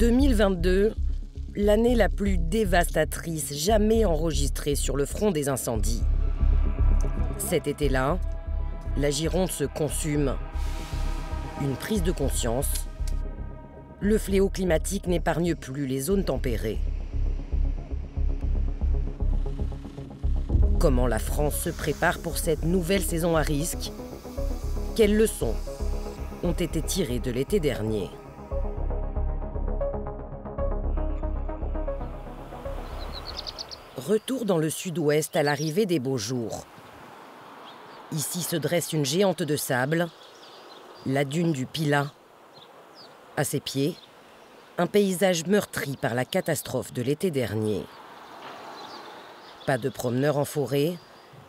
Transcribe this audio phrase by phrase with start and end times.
[0.00, 0.94] 2022,
[1.56, 6.02] l'année la plus dévastatrice jamais enregistrée sur le front des incendies.
[7.36, 8.18] Cet été-là,
[8.96, 10.36] la Gironde se consume.
[11.60, 12.86] Une prise de conscience.
[14.00, 16.78] Le fléau climatique n'épargne plus les zones tempérées.
[20.78, 23.92] Comment la France se prépare pour cette nouvelle saison à risque?
[24.96, 25.54] Quelles leçons
[26.42, 28.08] ont été tirées de l'été dernier?
[34.00, 36.64] Retour dans le sud-ouest à l'arrivée des beaux jours.
[38.12, 40.08] Ici se dresse une géante de sable,
[41.04, 42.10] la dune du Pilat.
[43.36, 43.94] À ses pieds,
[44.78, 47.84] un paysage meurtri par la catastrophe de l'été dernier.
[49.66, 50.96] Pas de promeneurs en forêt,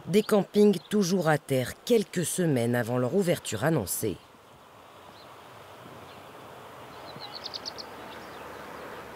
[0.07, 4.17] des campings toujours à terre quelques semaines avant leur ouverture annoncée.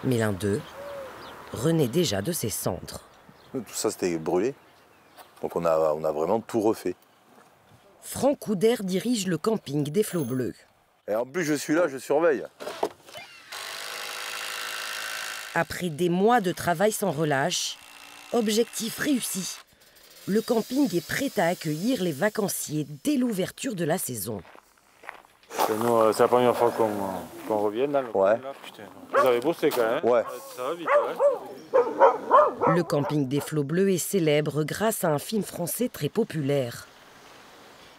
[0.06, 0.62] Mais l'un d'eux
[1.52, 3.02] renaît déjà de ses cendres.
[3.62, 4.54] Tout ça, c'était brûlé.
[5.42, 6.96] Donc on a, on a vraiment tout refait.
[8.02, 10.56] Franck Couder dirige le camping des Flots Bleus.
[11.08, 12.46] Et en plus, je suis là, je surveille.
[15.54, 17.78] Après des mois de travail sans relâche,
[18.34, 19.58] objectif réussi.
[20.28, 24.42] Le camping est prêt à accueillir les vacanciers dès l'ouverture de la saison.
[25.70, 26.90] Nous, euh, c'est la première fois qu'on
[27.48, 28.42] qu'on revient dans le coin, Ouais.
[28.42, 28.84] là, putain.
[29.12, 30.04] Vous avez bossé quand même.
[30.04, 30.24] Ouais.
[30.56, 31.14] Ça va vite, hein
[32.68, 36.88] Le camping des Flots Bleus est célèbre grâce à un film français très populaire.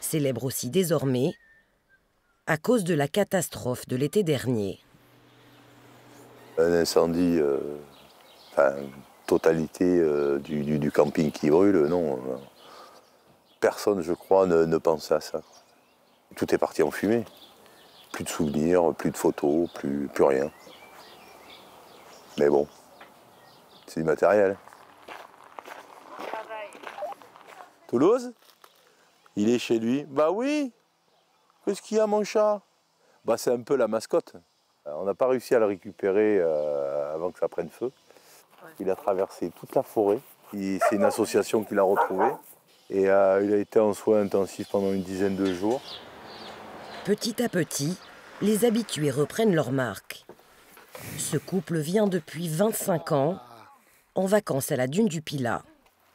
[0.01, 1.35] Célèbre aussi désormais
[2.47, 4.81] à cause de la catastrophe de l'été dernier.
[6.59, 7.59] Un incendie, euh,
[8.53, 8.75] enfin,
[9.27, 12.14] totalité euh, du, camping qui brûle, non.
[12.14, 12.36] euh,
[13.61, 15.42] Personne, je crois, ne, ne pensait à ça.
[16.35, 17.25] Tout est parti en fumée.
[18.13, 20.51] Plus de souvenirs, plus de photos, plus rien.
[22.39, 22.67] Mais bon,
[23.86, 24.57] c'est du matériel.
[27.86, 28.33] Toulouse
[29.36, 30.73] Il est chez lui Bah oui
[31.64, 32.63] Qu'est-ce qu'il y a, mon chat?
[33.24, 34.35] Bah, c'est un peu la mascotte.
[34.86, 37.91] Euh, On n'a pas réussi à le récupérer euh, avant que ça prenne feu.
[38.79, 40.20] Il a traversé toute la forêt.
[40.53, 42.29] C'est une association qui l'a retrouvé.
[42.89, 45.80] Et euh, il a été en soins intensifs pendant une dizaine de jours.
[47.05, 47.98] Petit à petit,
[48.42, 50.24] les habitués reprennent leur marque.
[51.18, 53.41] Ce couple vient depuis 25 ans
[54.17, 55.63] en vacances à la dune du Pilat.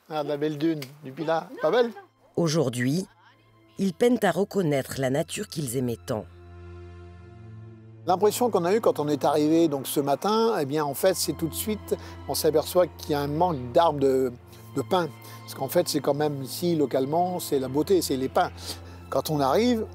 [0.10, 1.92] Ah, la belle dune du Pilat, pas belle
[2.36, 3.06] Aujourd'hui,
[3.78, 6.26] ils peinent à reconnaître la nature qu'ils aimaient tant.
[8.08, 11.14] L'impression qu'on a eue quand on est arrivé donc ce matin, eh bien en fait
[11.14, 11.96] c'est tout de suite,
[12.28, 14.34] on s'aperçoit qu'il y a un manque d'arbres de,
[14.76, 15.08] de pins.
[15.42, 18.52] Parce qu'en fait c'est quand même ici localement, c'est la beauté, c'est les pins.
[19.12, 19.86] Quand on arrive,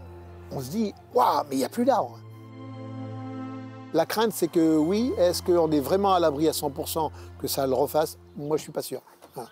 [0.53, 2.19] on se dit, waouh, mais il n'y a plus d'arbres.
[3.96, 7.66] La crainte c'est que oui, est-ce qu'on est vraiment à l'abri à 100% que ça
[7.66, 8.18] le refasse?
[8.36, 9.00] Moi je suis pas sûr.
[9.34, 9.48] Voilà.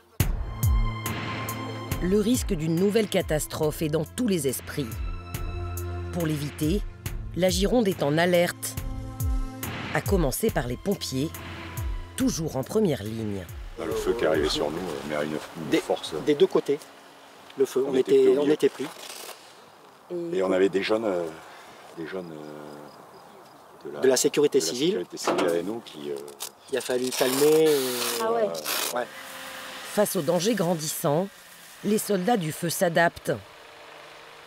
[2.02, 4.90] Le risque d'une nouvelle catastrophe est dans tous les esprits.
[6.12, 6.82] Pour l'éviter,
[7.36, 8.74] la Gironde est en alerte,
[9.94, 11.30] à commencer par les pompiers,
[12.16, 13.46] toujours en première ligne.
[13.78, 16.12] Le feu qui est arrivé sur nous euh, met à une, une Des- force.
[16.26, 16.78] Des deux côtés,
[17.56, 17.82] le feu.
[17.88, 18.52] On On, était était, pris au on milieu.
[18.52, 18.86] était pris.
[20.34, 21.24] Et on avait des jeunes, euh,
[21.96, 22.83] des jeunes euh,
[24.02, 24.88] De la sécurité de la civile.
[24.88, 26.10] sécurité civile avec nous qui.
[26.10, 26.16] euh,
[26.72, 27.64] Il a fallu calmer.
[27.64, 27.76] et-
[28.22, 28.48] Ah ouais.
[28.94, 29.06] ouais.
[29.92, 31.28] Face aux dangers grandissants,
[31.84, 33.32] les soldats du feu s'adaptent.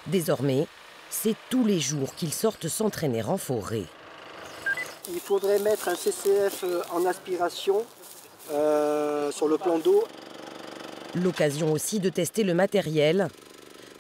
[0.08, 0.68] Désormais,
[1.10, 3.84] c'est tous les jours qu'ils sortent s'entraîner en forêt.
[5.14, 7.86] Il faudrait mettre un CCF euh, en aspiration
[8.52, 10.04] euh, sur le plan d'eau.
[11.16, 13.30] L'occasion aussi de tester le matériel,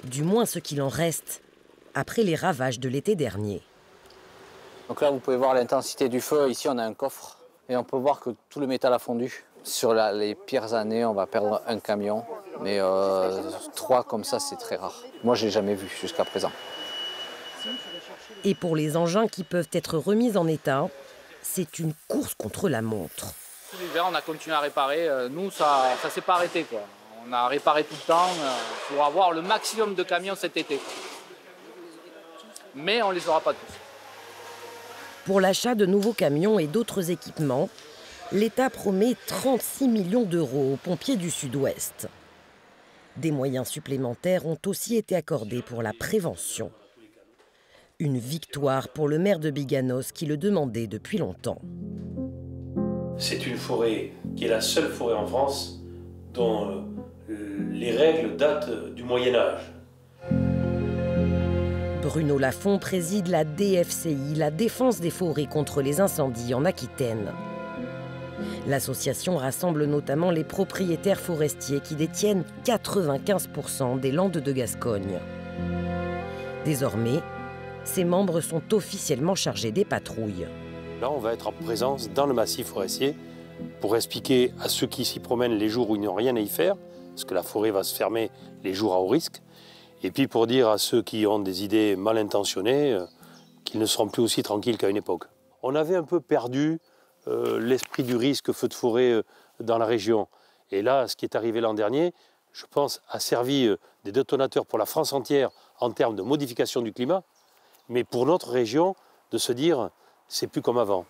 [0.04, 1.42] du moins ce qu'il en reste,
[1.94, 3.62] après les ravages de l'été dernier.
[4.88, 6.50] Donc là, vous pouvez voir l'intensité du feu.
[6.50, 7.38] Ici, on a un coffre
[7.70, 9.44] et on peut voir que tout le métal a fondu.
[9.64, 12.24] Sur la- les pires années, on va perdre un camion,
[12.62, 13.42] mais euh,
[13.76, 14.96] trois comme ça, c'est très rare.
[15.24, 16.52] Moi, je l'ai jamais vu jusqu'à présent.
[18.46, 20.88] Et pour les engins qui peuvent être remis en état,
[21.42, 23.34] c'est une course contre la montre.
[23.72, 25.10] Tout l'hiver, on a continué à réparer.
[25.10, 26.64] Euh, Nous, ça ne s'est pas arrêté.
[26.64, 26.80] Quoi.
[27.28, 28.54] On a réparé tout le temps euh,
[28.88, 30.80] pour avoir le maximum de camions cet été.
[32.76, 33.74] Mais on ne les aura pas tous.
[35.28, 37.68] Pour l'achat de nouveaux camions et d'autres équipements,
[38.32, 42.08] l'État promet 36 millions d'euros aux pompiers du Sud-Ouest.
[43.18, 46.72] Des moyens supplémentaires ont aussi été accordés pour la prévention.
[48.00, 51.60] Une victoire pour le maire de Biganos qui le demandait depuis longtemps.
[53.18, 55.84] C'est une forêt qui est la seule forêt en France
[56.34, 56.86] dont
[57.30, 59.74] euh, les règles datent du Moyen Âge.
[62.08, 67.34] Bruno Lafont préside la DFCI, la Défense des forêts contre les incendies en Aquitaine.
[68.66, 75.20] L'association rassemble notamment les propriétaires forestiers qui détiennent 95% des landes de Gascogne.
[76.64, 77.20] Désormais,
[77.84, 80.48] ses membres sont officiellement chargés des patrouilles.
[81.02, 83.18] Là, on va être en présence dans le massif forestier
[83.82, 86.48] pour expliquer à ceux qui s'y promènent les jours où ils n'ont rien à y
[86.48, 86.76] faire,
[87.10, 88.32] parce que la forêt va se fermer
[88.64, 89.42] les jours à haut risque,
[90.04, 93.06] et puis pour dire à ceux qui ont des idées mal intentionnées euh,
[93.64, 95.26] qu'ils ne seront plus aussi tranquilles qu'à une époque.
[95.64, 96.80] On avait un peu perdu
[97.28, 99.24] euh, l'esprit du risque feu de forêt euh,
[99.60, 100.28] dans la région.
[100.72, 102.14] Et là, ce qui est arrivé l'an dernier,
[102.54, 103.70] je pense, a servi
[104.04, 105.50] des détonateurs pour la France entière
[105.80, 107.24] en termes de modification du climat,
[107.88, 108.96] mais pour notre région,
[109.32, 109.90] de se dire,
[110.28, 111.06] c'est plus comme avant.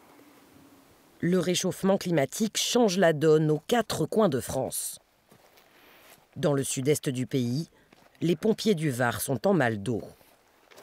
[1.20, 5.00] Le réchauffement climatique change la donne aux quatre coins de France.
[6.36, 7.70] Dans le sud-est du pays,
[8.22, 10.02] les pompiers du Var sont en mal d'eau.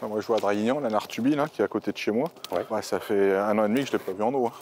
[0.03, 2.31] Moi, je vois à Draguignan, la Nartubi, qui est à côté de chez moi.
[2.83, 4.47] ça fait un an et demi que je ne l'ai pas vu en eau.
[4.47, 4.53] Hein.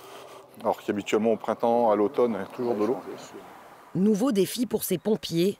[0.60, 2.98] Alors qu'habituellement, au printemps, à l'automne, il y a toujours de l'eau.
[3.94, 5.58] Nouveau défi pour ces pompiers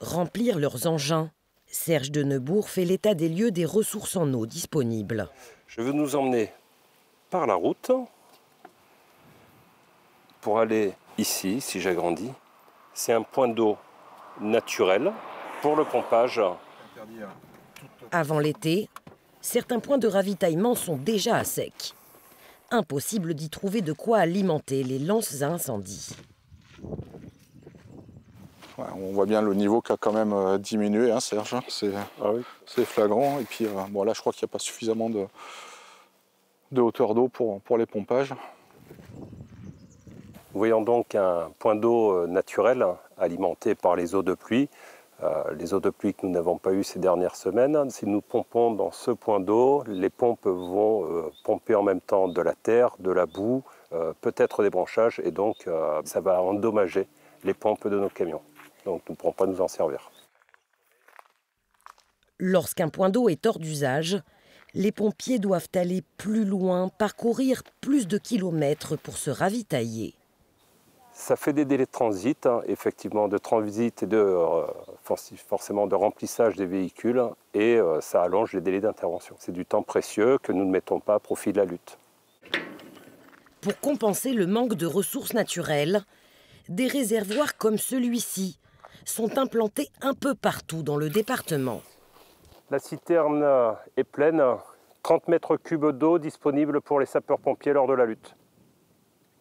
[0.00, 1.30] remplir leurs engins.
[1.66, 5.28] Serge de Neubourg fait l'état des lieux des ressources en eau disponibles.
[5.66, 6.52] Je veux nous emmener
[7.30, 7.90] par la route
[10.40, 12.30] pour aller ici, si j'agrandis.
[12.94, 13.76] C'est un point d'eau
[14.40, 15.12] naturel
[15.62, 16.40] pour le pompage.
[18.10, 18.88] Avant l'été,
[19.40, 21.94] certains points de ravitaillement sont déjà à sec.
[22.70, 26.10] Impossible d'y trouver de quoi alimenter les lances à incendie.
[28.78, 31.54] on voit bien le niveau qui a quand même euh, diminué, hein, Serge.
[31.54, 32.30] Ah
[32.66, 33.38] c'est flagrant.
[33.40, 35.26] Et puis euh, bon, là, je crois qu'il n'y a pas suffisamment de,
[36.72, 38.34] de hauteur d'eau pour, pour les pompages.
[40.52, 42.84] Voyons donc un point d'eau euh, naturel
[43.18, 44.68] alimenté par les eaux de pluie.
[45.22, 47.90] Euh, les eaux de pluie que nous n'avons pas eues ces dernières semaines.
[47.90, 52.28] Si nous pompons dans ce point d'eau, les pompes vont euh, pomper en même temps
[52.28, 53.64] de la terre, de la boue,
[54.20, 55.66] peut-être des branchages, et donc
[56.04, 57.08] ça va endommager
[57.42, 58.42] les pompes de nos camions.
[58.84, 60.10] Donc nous ne pourrons pas nous en servir.
[62.38, 64.22] Lorsqu'un point d'eau est hors d'usage,
[64.74, 70.17] les pompiers doivent aller plus loin, parcourir plus de kilomètres pour se ravitailler.
[71.20, 74.62] Ça fait des délais de transit, hein, effectivement, de transit et de, euh,
[75.48, 77.22] forcément de remplissage des véhicules,
[77.54, 79.34] et euh, ça allonge les délais d'intervention.
[79.40, 81.98] C'est du temps précieux que nous ne mettons pas à profit de la lutte.
[83.60, 86.02] Pour compenser le manque de ressources naturelles,
[86.68, 88.60] des réservoirs comme celui-ci
[89.04, 91.82] sont implantés un peu partout dans le département.
[92.70, 93.44] La citerne
[93.96, 94.40] est pleine,
[95.02, 98.36] 30 mètres cubes d'eau disponibles pour les sapeurs-pompiers lors de la lutte.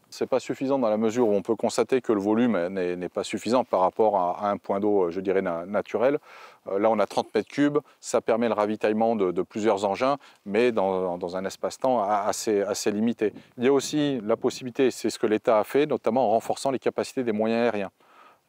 [0.10, 3.10] Ce n'est pas suffisant dans la mesure où on peut constater que le volume n'est
[3.10, 6.20] pas suffisant par rapport à, un point d'eau, je dirais, naturel.
[6.68, 10.72] Euh, là, on a 30 mètres cubes, ça permet le ravitaillement de, plusieurs engins, mais
[10.72, 13.34] dans, un espace-temps assez, assez, limité.
[13.58, 16.72] Il y a aussi la possibilité, c'est ce que l'État a fait, notamment en renforçant
[16.72, 17.92] les capacités des moyens aériens.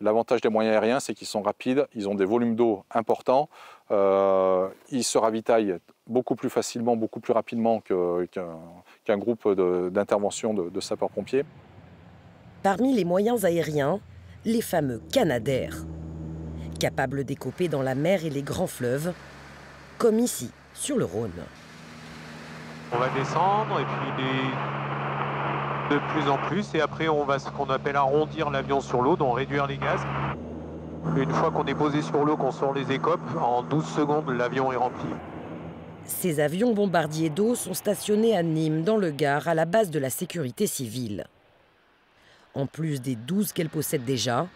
[0.00, 3.48] L'avantage des moyens aériens, c'est qu'ils sont rapides, ils ont des volumes d'eau importants,
[3.90, 5.78] euh, ils se ravitaillent
[6.08, 9.48] beaucoup plus facilement, beaucoup plus rapidement qu'un groupe
[9.92, 11.44] d'intervention de, sapeurs-pompiers.
[12.62, 14.00] Parmi les moyens aériens,
[14.44, 15.76] les fameux Canadair,
[16.80, 19.12] capables d'écoper dans la mer et les grands fleuves,
[19.98, 21.30] comme ici, sur le Rhône.
[22.92, 24.24] On va descendre et puis
[25.90, 26.74] de plus en plus.
[26.74, 30.00] Et après, on va ce qu'on appelle arrondir l'avion sur l'eau, donc réduire les gaz.
[31.16, 34.72] Une fois qu'on est posé sur l'eau, qu'on sort les écopes, en 12 secondes, l'avion
[34.72, 35.08] est rempli.
[36.08, 39.98] Ces avions bombardiers d'eau sont stationnés à Nîmes, dans le Gard, à la base de
[39.98, 41.26] la sécurité civile.
[42.54, 44.48] En plus des 12 qu'elle possède déjà,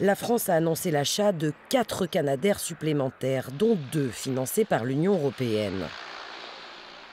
[0.00, 5.86] la France a annoncé l'achat de 4 Canadair supplémentaires, dont 2 financés par l'Union européenne.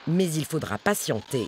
[0.07, 1.47] Mais il faudra patienter.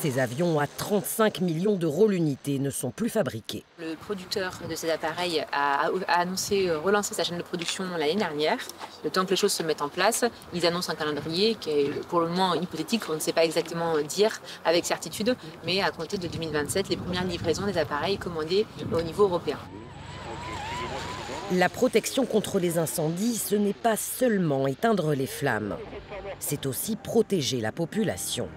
[0.00, 3.64] Ces avions à 35 millions d'euros l'unité ne sont plus fabriqués.
[3.80, 8.58] Le producteur de ces appareils a, annoncé euh, relancer sa chaîne de production l'année dernière.
[9.02, 10.24] Le temps que les choses se mettent en place,
[10.54, 13.98] ils annoncent un calendrier qui est pour le moment hypothétique, on ne sait pas exactement
[14.02, 15.34] dire avec certitude,
[15.66, 19.58] mais à compter de 2027, les premières livraisons des appareils commandés au niveau européen.
[21.54, 25.76] La protection contre les incendies, ce n'est pas seulement éteindre les flammes,
[26.38, 28.48] c'est aussi protéger la population.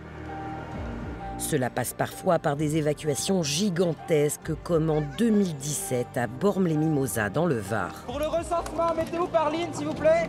[1.41, 7.91] Cela passe parfois par des évacuations gigantesques comme en 2017 à Bormes-les-Mimosas dans le Var.
[8.05, 10.27] Pour le recensement, mettez-vous par ligne s'il vous plaît.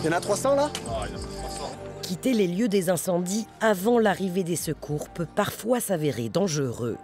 [0.00, 0.68] Il y en a 300 là?
[2.02, 6.98] Quitter les lieux des incendies avant l'arrivée des secours peut parfois s'avérer dangereux.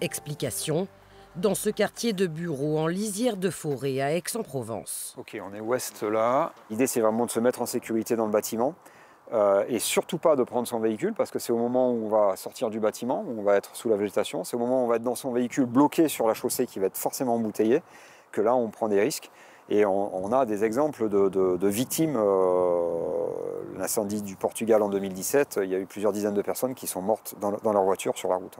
[0.00, 0.88] Explication
[1.36, 5.14] dans ce quartier de bureaux en lisière de forêt à Aix-en-Provence.
[5.16, 6.52] Ok, on est ouest là.
[6.68, 8.74] L'idée, c'est vraiment de se mettre en sécurité dans le bâtiment.
[9.32, 12.08] Euh, et surtout pas de prendre son véhicule parce que c'est au moment où on
[12.08, 14.84] va sortir du bâtiment, où on va être sous la végétation, c'est au moment où
[14.84, 17.82] on va être dans son véhicule bloqué sur la chaussée qui va être forcément embouteillé,
[18.30, 19.30] que là on prend des risques.
[19.68, 22.14] Et on, a des exemples de, victimes.
[22.16, 23.26] Euh,
[23.76, 27.02] l'incendie du Portugal en 2017, il y a eu plusieurs dizaines de personnes qui sont
[27.02, 28.56] mortes dans, leur voiture sur la route.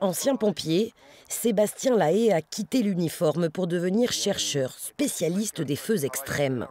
[0.00, 0.94] Ancien pompier,
[1.28, 6.66] Sébastien Lahaye a quitté l'uniforme pour devenir chercheur, spécialiste des feux extrêmes.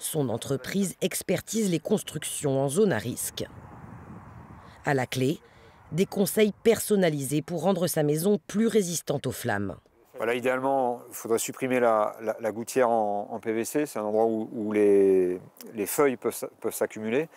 [0.00, 3.44] Son entreprise expertise les constructions en zone à risque.
[4.86, 5.40] À la clé,
[5.92, 9.76] des conseils personnalisés pour rendre sa maison plus résistante aux flammes.
[10.16, 12.14] Voilà, idéalement, il faudrait supprimer la,
[12.50, 13.84] gouttière en, PVC.
[13.84, 15.38] C'est un endroit où, les,
[15.84, 16.34] feuilles peuvent,
[16.70, 17.28] s'accumuler.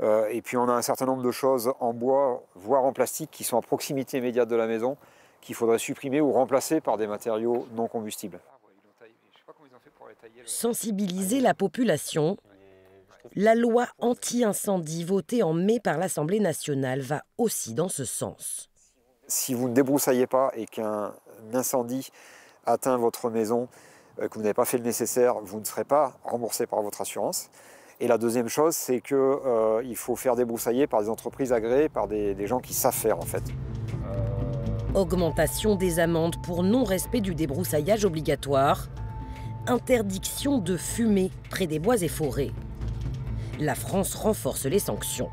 [0.00, 3.30] Euh, et puis on a un certain nombre de choses en bois, voire en plastique,
[3.30, 4.96] qui sont à proximité immédiate de la maison,
[5.40, 8.40] qu'il faudrait supprimer ou remplacer par des matériaux non combustibles
[10.44, 12.36] sensibiliser la population,
[13.34, 18.70] la loi anti-incendie votée en mai par l'Assemblée nationale va aussi dans ce sens.
[19.26, 21.14] Si vous ne débroussaillez pas et qu'un
[21.52, 22.10] incendie
[22.66, 23.68] atteint votre maison,
[24.20, 27.00] euh, que vous n'avez pas fait le nécessaire, vous ne serez pas remboursé par votre
[27.00, 27.50] assurance.
[28.00, 32.08] Et la deuxième chose, c'est qu'il euh, faut faire débroussailler par des entreprises agréées, par
[32.08, 33.42] des, des, gens qui savent faire en fait.
[34.94, 38.88] Augmentation des amendes pour non-respect du débroussaillage obligatoire,
[39.70, 42.50] interdiction de fumer près des bois et forêts.
[43.58, 45.30] La France renforce les sanctions.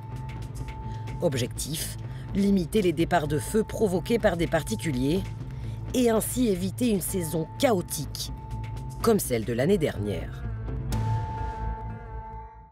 [1.22, 1.98] Objectif
[2.36, 5.22] limiter les départs de feu provoqués par des particuliers
[5.96, 8.32] et ainsi éviter une saison chaotique
[9.01, 10.47] comme celle de l'année dernière.